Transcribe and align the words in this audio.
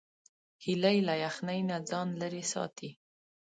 هیلۍ 0.63 0.97
له 1.07 1.13
یخنۍ 1.25 1.59
نه 1.69 1.77
ځان 1.89 2.07
لیرې 2.19 2.43
ساتي 2.53 2.89